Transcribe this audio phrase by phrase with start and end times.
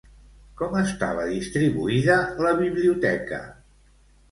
[0.61, 2.17] Com estava distribuïda
[2.47, 3.43] la biblioteca?